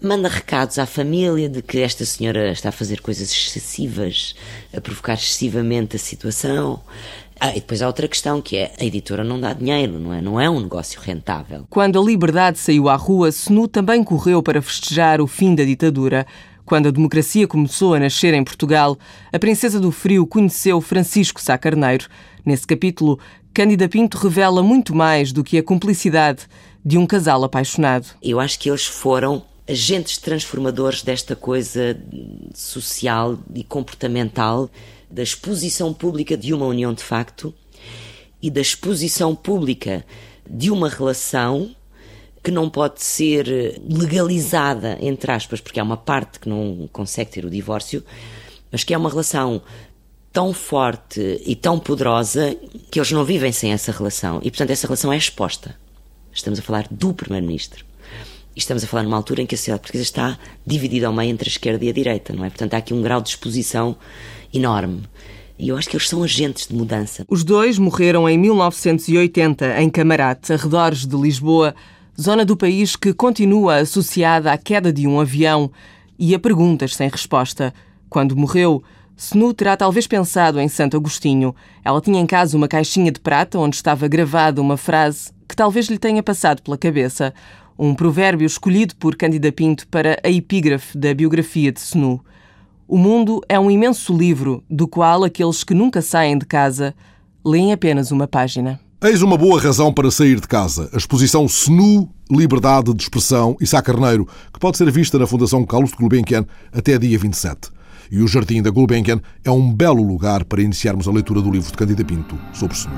[0.02, 4.34] manda recados à família de que esta senhora está a fazer coisas excessivas,
[4.76, 6.80] a provocar excessivamente a situação.
[7.38, 10.20] Ah, e depois há outra questão que é a editora não dá dinheiro, não é?
[10.20, 11.66] Não é um negócio rentável.
[11.70, 16.26] Quando a liberdade saiu à rua, Senu também correu para festejar o fim da ditadura.
[16.64, 18.98] Quando a democracia começou a nascer em Portugal,
[19.32, 22.06] a Princesa do Frio conheceu Francisco Sá Carneiro.
[22.44, 23.18] Nesse capítulo,
[23.54, 26.46] Cândida Pinto revela muito mais do que a cumplicidade
[26.84, 28.06] de um casal apaixonado.
[28.22, 31.98] Eu acho que eles foram agentes transformadores desta coisa
[32.54, 34.70] social e comportamental,
[35.10, 37.52] da exposição pública de uma união de facto
[38.40, 40.04] e da exposição pública
[40.48, 41.74] de uma relação
[42.42, 47.44] que não pode ser legalizada, entre aspas, porque há uma parte que não consegue ter
[47.44, 48.04] o divórcio,
[48.70, 49.62] mas que é uma relação
[50.32, 52.56] tão forte e tão poderosa
[52.90, 54.40] que eles não vivem sem essa relação.
[54.42, 55.76] E, portanto, essa relação é exposta.
[56.32, 57.84] Estamos a falar do Primeiro-Ministro.
[58.54, 61.48] Estamos a falar numa altura em que a sociedade portuguesa está dividida ao meio entre
[61.48, 62.50] a esquerda e a direita, não é?
[62.50, 63.96] Portanto, há aqui um grau de exposição
[64.52, 65.02] enorme.
[65.58, 67.24] E eu acho que eles são agentes de mudança.
[67.28, 71.74] Os dois morreram em 1980 em Camarate, arredores de Lisboa,
[72.20, 75.70] zona do país que continua associada à queda de um avião
[76.18, 77.72] e a perguntas sem resposta.
[78.10, 78.82] Quando morreu,
[79.16, 81.54] Senu terá talvez pensado em Santo Agostinho.
[81.84, 85.86] Ela tinha em casa uma caixinha de prata onde estava gravada uma frase que talvez
[85.86, 87.32] lhe tenha passado pela cabeça
[87.78, 92.20] um provérbio escolhido por Cândida Pinto para a epígrafe da biografia de Senu.
[92.86, 96.94] O mundo é um imenso livro do qual aqueles que nunca saem de casa
[97.44, 98.80] leem apenas uma página.
[99.02, 100.88] Eis uma boa razão para sair de casa.
[100.92, 105.64] A exposição SNU, Liberdade de Expressão e Sá Carneiro, que pode ser vista na Fundação
[105.64, 107.70] Carlos de Gulbenkian até dia 27.
[108.12, 111.70] E o Jardim da Gulbenkian é um belo lugar para iniciarmos a leitura do livro
[111.70, 112.92] de Cândida Pinto sobre SNU.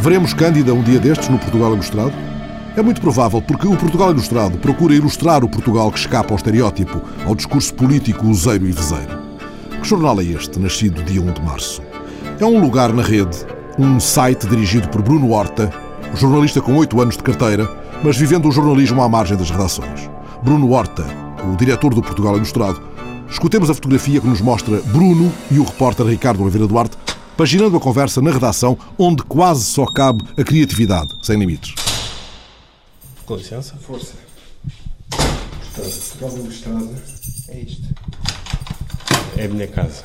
[0.00, 2.33] Veremos Cândida um dia destes no Portugal Ilustrado?
[2.76, 7.00] É muito provável porque o Portugal Ilustrado procura ilustrar o Portugal que escapa ao estereótipo,
[7.24, 9.18] ao discurso político useiro e vezeiro.
[9.80, 11.82] Que jornal é este, nascido dia 1 de março?
[12.40, 13.36] É um lugar na rede,
[13.78, 15.72] um site dirigido por Bruno Horta,
[16.14, 17.70] jornalista com oito anos de carteira,
[18.02, 20.10] mas vivendo o jornalismo à margem das redações.
[20.42, 21.06] Bruno Horta,
[21.44, 22.94] o diretor do Portugal Ilustrado,
[23.30, 26.96] Escutemos a fotografia que nos mostra Bruno e o repórter Ricardo Oliveira Duarte
[27.36, 31.83] paginando a conversa na redação onde quase só cabe a criatividade, sem limites.
[33.26, 33.74] Com licença.
[33.76, 34.14] Força.
[35.10, 37.02] Portanto, Casa Ilustrada
[37.48, 37.88] é isto.
[39.36, 40.04] É a minha casa.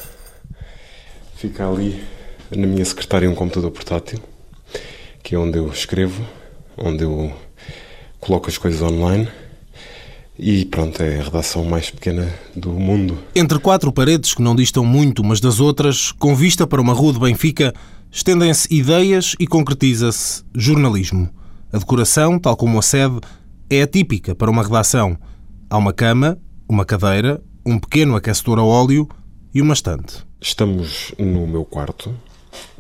[1.36, 2.02] Fica ali
[2.50, 4.20] na minha secretária um computador portátil,
[5.22, 6.26] que é onde eu escrevo,
[6.78, 7.34] onde eu
[8.20, 9.28] coloco as coisas online.
[10.38, 13.18] E pronto, é a redação mais pequena do mundo.
[13.36, 17.12] Entre quatro paredes que não distam muito umas das outras, com vista para uma rua
[17.12, 17.74] de Benfica,
[18.10, 21.30] estendem-se ideias e concretiza-se jornalismo.
[21.72, 23.20] A decoração, tal como a sede,
[23.70, 25.16] é atípica para uma redação.
[25.70, 26.36] Há uma cama,
[26.68, 29.08] uma cadeira, um pequeno aquecedor a óleo
[29.54, 30.26] e uma estante.
[30.42, 32.12] Estamos no meu quarto,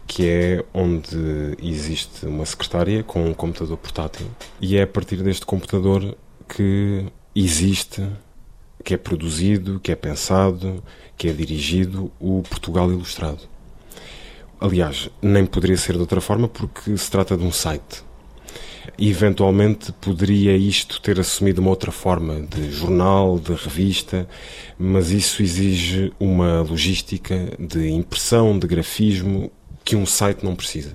[0.08, 4.25] que é onde existe uma secretária com um computador portátil.
[4.60, 8.04] E é a partir deste computador que existe,
[8.84, 10.84] que é produzido, que é pensado,
[11.15, 13.41] que é dirigido o Portugal Ilustrado.
[14.60, 18.09] Aliás, nem poderia ser de outra forma porque se trata de um site.
[18.97, 24.28] Eventualmente poderia isto ter assumido uma outra forma de jornal, de revista,
[24.78, 29.52] mas isso exige uma logística de impressão, de grafismo,
[29.84, 30.93] que um site não precisa.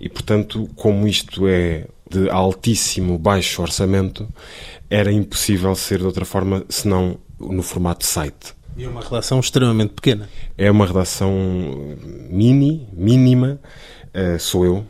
[0.00, 4.28] E portanto, como isto é de altíssimo baixo orçamento,
[4.88, 8.54] era impossível ser de outra forma senão no formato site.
[8.76, 10.28] E é uma redação extremamente pequena.
[10.56, 11.32] É uma redação
[12.28, 13.58] mini, mínima,
[14.14, 14.86] uh, sou eu.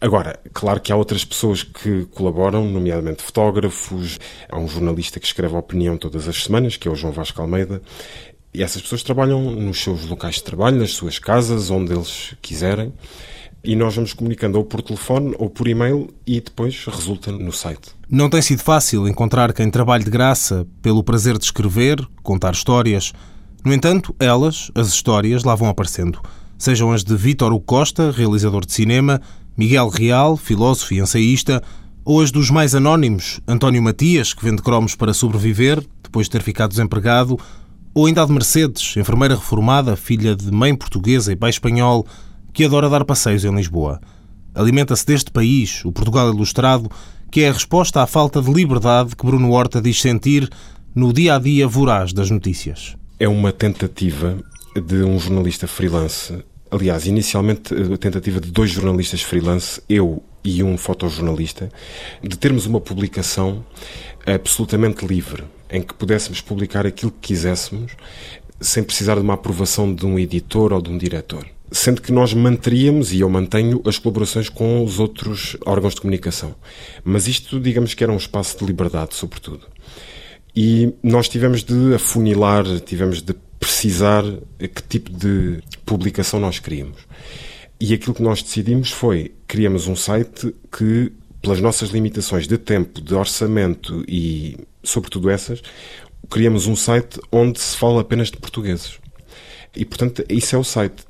[0.00, 5.54] Agora, claro que há outras pessoas que colaboram, nomeadamente fotógrafos, há um jornalista que escreve
[5.54, 7.82] a opinião todas as semanas, que é o João Vasco Almeida,
[8.52, 12.92] e essas pessoas trabalham nos seus locais de trabalho, nas suas casas, onde eles quiserem
[13.62, 17.90] e nós vamos comunicando ou por telefone ou por e-mail e depois resulta no site.
[18.08, 23.12] Não tem sido fácil encontrar quem trabalhe de graça pelo prazer de escrever, contar histórias.
[23.64, 26.20] No entanto, elas, as histórias, lá vão aparecendo.
[26.58, 29.20] Sejam as de Vítor Costa, realizador de cinema,
[29.60, 31.62] Miguel Real, filósofo e ensaísta,
[32.02, 36.40] ou as dos mais anónimos, António Matias, que vende cromos para sobreviver, depois de ter
[36.40, 37.38] ficado desempregado,
[37.92, 42.06] ou ainda a de Mercedes, enfermeira reformada, filha de mãe portuguesa e pai espanhol,
[42.54, 44.00] que adora dar passeios em Lisboa.
[44.54, 46.90] Alimenta-se deste país, o Portugal Ilustrado,
[47.30, 50.48] que é a resposta à falta de liberdade que Bruno Horta diz sentir
[50.94, 52.96] no dia a dia voraz das notícias.
[53.18, 54.38] É uma tentativa
[54.74, 56.42] de um jornalista freelance.
[56.70, 61.70] Aliás, inicialmente a tentativa de dois jornalistas freelance, eu e um fotojornalista,
[62.22, 63.64] de termos uma publicação
[64.24, 67.92] absolutamente livre, em que pudéssemos publicar aquilo que quiséssemos,
[68.60, 72.34] sem precisar de uma aprovação de um editor ou de um diretor sendo que nós
[72.34, 76.54] manteríamos, e eu mantenho, as colaborações com os outros órgãos de comunicação.
[77.04, 79.66] Mas isto, digamos que era um espaço de liberdade, sobretudo.
[80.54, 84.24] E nós tivemos de afunilar, tivemos de precisar
[84.58, 86.98] que tipo de publicação nós queríamos.
[87.78, 93.00] E aquilo que nós decidimos foi, criamos um site que, pelas nossas limitações de tempo,
[93.00, 95.62] de orçamento e, sobretudo essas,
[96.28, 98.98] criamos um site onde se fala apenas de portugueses.
[99.74, 101.04] E, portanto, isso é o site.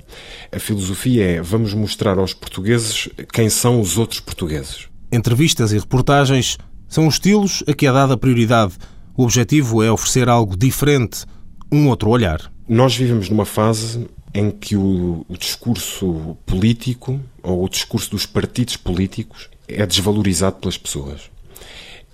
[0.53, 4.89] A filosofia é vamos mostrar aos portugueses quem são os outros portugueses.
[5.11, 6.59] Entrevistas e reportagens
[6.89, 8.75] são os estilos a que é dada prioridade.
[9.17, 11.25] O objetivo é oferecer algo diferente,
[11.71, 12.51] um outro olhar.
[12.69, 18.77] Nós vivemos numa fase em que o, o discurso político ou o discurso dos partidos
[18.77, 21.31] políticos é desvalorizado pelas pessoas.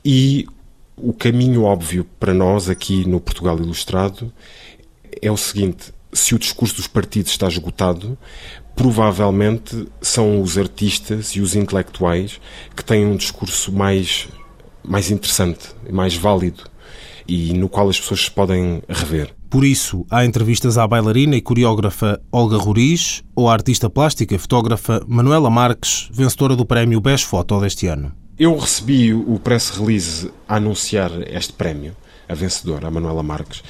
[0.05, 0.47] E
[0.97, 4.33] o caminho óbvio para nós aqui no Portugal Ilustrado
[5.21, 8.17] é o seguinte: se o discurso dos partidos está esgotado,
[8.75, 12.41] provavelmente são os artistas e os intelectuais
[12.75, 14.29] que têm um discurso mais,
[14.83, 16.65] mais interessante, mais válido
[17.29, 19.36] e no qual as pessoas se podem rever.
[19.49, 24.39] Por isso, há entrevistas à bailarina e coreógrafa Olga Roriz ou à artista plástica e
[24.39, 28.13] fotógrafa Manuela Marques, vencedora do prémio Best Photo deste ano.
[28.39, 31.97] Eu recebi o press release a anunciar este prémio,
[32.29, 33.63] a vencedora, a Manuela Marques,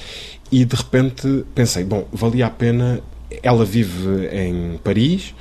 [0.51, 2.99] e de repente pensei, bom, valia a pena.
[3.43, 5.35] Ela vive em Paris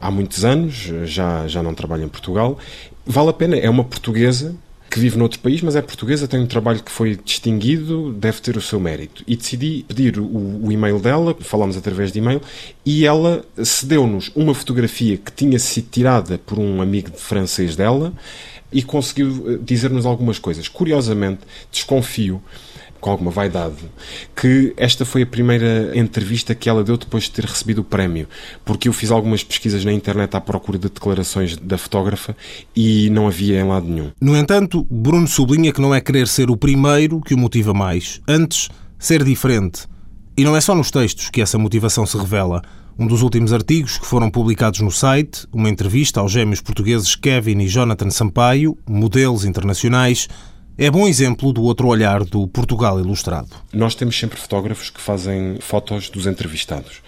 [0.00, 2.58] há muitos anos, já, já não trabalha em Portugal.
[3.04, 4.56] Vale a pena, é uma portuguesa
[4.92, 8.58] que vive noutro país, mas é portuguesa, tem um trabalho que foi distinguido, deve ter
[8.58, 9.24] o seu mérito.
[9.26, 12.42] E decidi pedir o, o e-mail dela, falámos através de e-mail,
[12.84, 18.12] e ela cedeu-nos uma fotografia que tinha sido tirada por um amigo de francês dela
[18.70, 20.68] e conseguiu eh, dizer-nos algumas coisas.
[20.68, 22.42] Curiosamente, desconfio
[23.02, 23.74] com alguma vaidade,
[24.34, 28.28] que esta foi a primeira entrevista que ela deu depois de ter recebido o prémio,
[28.64, 32.36] porque eu fiz algumas pesquisas na internet à procura de declarações da fotógrafa
[32.74, 34.12] e não havia em lado nenhum.
[34.20, 38.20] No entanto, Bruno sublinha que não é querer ser o primeiro que o motiva mais,
[38.26, 38.68] antes,
[39.00, 39.82] ser diferente.
[40.36, 42.62] E não é só nos textos que essa motivação se revela.
[42.96, 47.58] Um dos últimos artigos que foram publicados no site, uma entrevista aos gêmeos portugueses Kevin
[47.58, 50.28] e Jonathan Sampaio, modelos internacionais,
[50.78, 53.50] é bom exemplo do outro olhar do Portugal Ilustrado.
[53.72, 57.02] Nós temos sempre fotógrafos que fazem fotos dos entrevistados.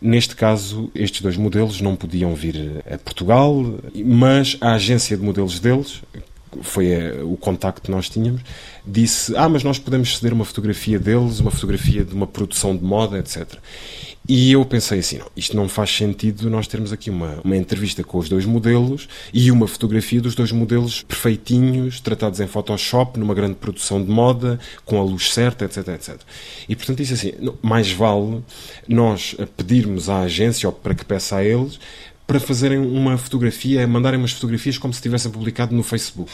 [0.00, 3.54] Neste caso, estes dois modelos não podiam vir a Portugal,
[4.04, 6.02] mas a agência de modelos deles,
[6.62, 8.42] foi eh, o contacto que nós tínhamos,
[8.86, 12.84] disse: Ah, mas nós podemos ceder uma fotografia deles, uma fotografia de uma produção de
[12.84, 13.54] moda, etc.
[14.26, 18.02] E eu pensei assim: não, isto não faz sentido nós termos aqui uma, uma entrevista
[18.02, 23.34] com os dois modelos e uma fotografia dos dois modelos perfeitinhos, tratados em Photoshop, numa
[23.34, 25.88] grande produção de moda, com a luz certa, etc.
[25.88, 26.20] etc.
[26.66, 28.42] E portanto disse assim: não, mais vale
[28.88, 31.78] nós pedirmos à agência, ou para que peça a eles,
[32.26, 36.32] para fazerem uma fotografia, mandarem umas fotografias como se tivessem publicado no Facebook.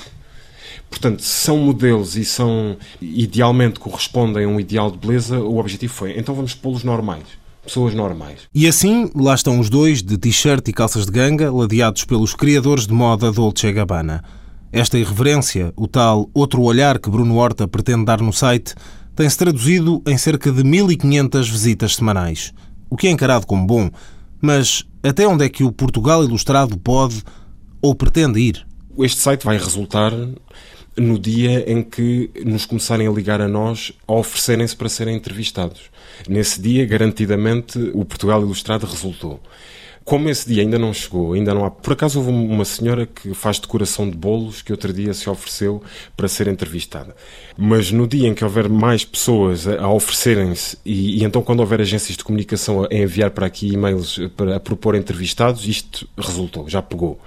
[0.89, 6.17] Portanto, são modelos e são idealmente correspondem a um ideal de beleza, o objetivo foi,
[6.17, 7.40] então vamos pô-los normais.
[7.63, 8.41] Pessoas normais.
[8.55, 12.87] E assim, lá estão os dois, de t-shirt e calças de ganga, ladeados pelos criadores
[12.87, 14.25] de moda Dolce Gabbana.
[14.73, 18.75] Esta irreverência, o tal outro olhar que Bruno Horta pretende dar no site,
[19.15, 22.53] tem-se traduzido em cerca de 1500 visitas semanais.
[22.89, 23.91] O que é encarado como bom,
[24.41, 27.23] mas até onde é que o Portugal Ilustrado pode
[27.83, 28.67] ou pretende ir?
[28.99, 30.13] Este site vai resultar
[30.97, 35.83] no dia em que nos começarem a ligar a nós a oferecerem-se para serem entrevistados.
[36.29, 39.41] Nesse dia, garantidamente, o Portugal Ilustrado resultou.
[40.05, 41.71] Como esse dia ainda não chegou, ainda não há.
[41.71, 45.83] Por acaso houve uma senhora que faz decoração de bolos que outro dia se ofereceu
[46.17, 47.15] para ser entrevistada.
[47.57, 51.81] Mas no dia em que houver mais pessoas a, oferecerem-se, e, e, então quando houver
[51.81, 56.83] agências de comunicação a enviar para aqui e-mails para a propor entrevistados, isto resultou, já
[56.83, 57.21] pegou.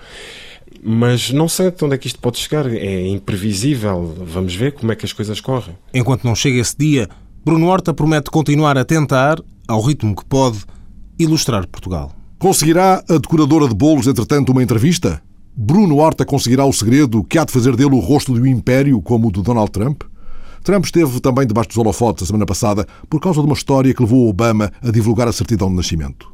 [0.86, 4.16] Mas não sei até onde é que isto pode chegar, é imprevisível.
[4.26, 5.78] Vamos ver como é que as coisas correm.
[5.94, 7.08] Enquanto não chega esse dia,
[7.46, 10.60] Bruno Horta promete continuar a tentar, ao ritmo que pode,
[11.18, 12.12] ilustrar Portugal.
[12.38, 15.22] Conseguirá a decoradora de bolos, entretanto, uma entrevista?
[15.56, 19.28] Bruno Horta conseguirá o segredo que há de fazer dele o rosto do império como
[19.28, 20.04] o do Donald Trump?
[20.64, 24.02] Trump esteve também debaixo dos holofotes a semana passada por causa de uma história que
[24.02, 26.34] levou Obama a divulgar a certidão de nascimento.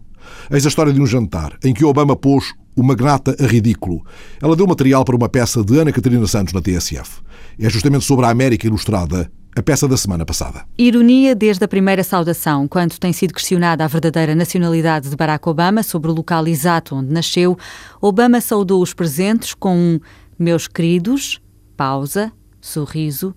[0.50, 4.04] Eis a história de um jantar em que Obama pôs o magnata a ridículo.
[4.42, 7.22] Ela deu material para uma peça de Ana Catarina Santos na TSF.
[7.60, 10.64] É justamente sobre a América Ilustrada a peça da semana passada.
[10.78, 15.84] Ironia desde a primeira saudação, quando tem sido questionada a verdadeira nacionalidade de Barack Obama
[15.84, 17.58] sobre o local exato onde nasceu,
[18.00, 20.00] Obama saudou os presentes com um
[20.38, 21.42] meus queridos,
[21.76, 23.36] pausa, sorriso,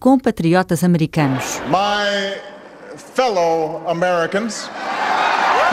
[0.00, 1.60] compatriotas americanos.
[1.68, 2.40] My
[3.14, 4.68] fellow Americans.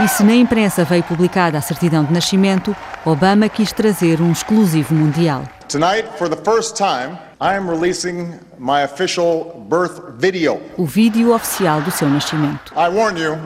[0.03, 2.75] E se na imprensa veio publicada a certidão de nascimento,
[3.05, 5.43] Obama quis trazer um exclusivo mundial.
[5.69, 10.61] Tonight, for the first time, I am releasing my official birth video.
[10.77, 12.73] O vídeo oficial do seu nascimento.
[12.75, 13.37] I warn you,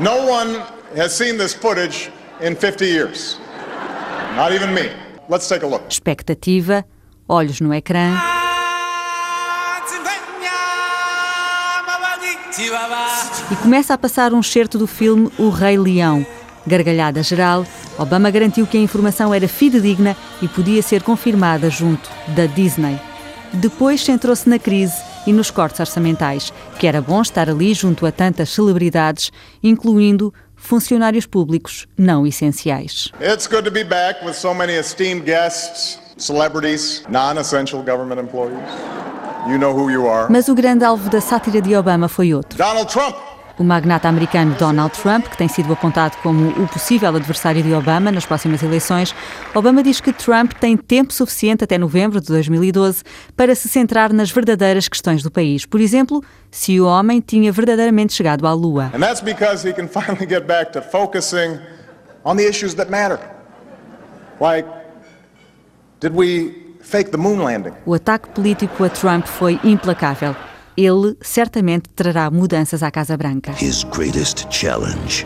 [0.00, 0.62] no one
[0.96, 3.38] has seen this footage in 50 years.
[4.36, 4.90] Not even me.
[5.28, 5.82] Let's take a look.
[5.88, 6.84] Expectativa,
[7.28, 8.14] olhos no ecrã.
[13.50, 16.24] E começa a passar um certo do filme O Rei Leão.
[16.66, 17.66] Gargalhada geral,
[17.98, 22.98] Obama garantiu que a informação era fidedigna e podia ser confirmada junto da Disney.
[23.52, 24.94] Depois centrou-se na crise
[25.26, 29.30] e nos cortes orçamentais, que era bom estar ali junto a tantas celebridades,
[29.62, 33.10] incluindo funcionários públicos não essenciais.
[33.20, 38.68] It's good to be back with so many esteemed guests, celebrities, non-essential government employees.
[39.48, 40.30] You know who you are.
[40.30, 42.58] Mas o grande alvo da sátira de Obama foi outro.
[42.58, 43.16] Donald Trump.
[43.60, 48.10] O magnata americano Donald Trump, que tem sido apontado como o possível adversário de Obama
[48.10, 49.14] nas próximas eleições,
[49.54, 53.02] Obama diz que Trump tem tempo suficiente até novembro de 2012
[53.36, 55.66] para se centrar nas verdadeiras questões do país.
[55.66, 58.90] Por exemplo, se o homem tinha verdadeiramente chegado à Lua.
[58.94, 61.60] And that's because he can finally get back to focusing
[62.24, 63.20] on the issues that matter.
[64.40, 64.66] Like,
[66.00, 67.74] did we fake the moon landing?
[67.84, 70.34] O ataque político a Trump foi implacável
[70.76, 73.52] ele certamente trará mudanças à Casa Branca.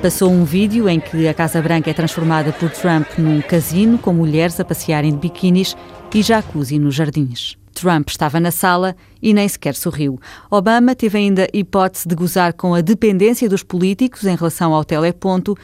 [0.00, 4.12] Passou um vídeo em que a Casa Branca é transformada por Trump num casino com
[4.12, 5.76] mulheres a passearem de biquínis
[6.14, 7.56] e jacuzzi nos jardins.
[7.74, 10.18] Trump estava na sala e nem sequer sorriu.
[10.50, 15.56] Obama teve ainda hipótese de gozar com a dependência dos políticos em relação ao teleponto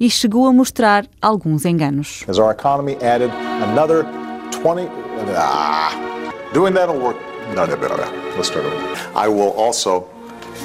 [0.00, 2.24] e chegou a mostrar alguns enganos.
[2.26, 3.30] As our economy added
[3.62, 4.06] another
[4.64, 4.88] 20
[5.36, 5.92] ah,
[6.54, 7.29] doing that'll work.
[7.54, 8.36] No, no, no, no.
[8.36, 8.76] Let's start over.
[9.14, 10.04] I will also,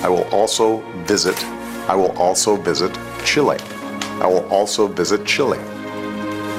[0.04, 1.36] I will also visit,
[1.88, 2.92] I will also visit
[3.24, 3.58] Chile.
[4.22, 5.58] I will also visit Chile.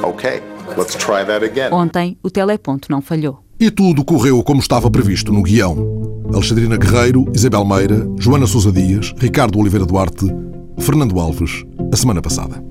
[0.02, 0.42] Okay,
[0.76, 1.72] let's try that again.
[1.72, 3.42] Ontem o teleponto não falhou.
[3.58, 5.76] E tudo correu como estava previsto no guião.
[6.32, 10.26] Alexandrina Guerreiro, Isabel Meira, Joana Sousa Dias, Ricardo Oliveira Duarte,
[10.78, 12.62] Fernando Alves, a semana passada.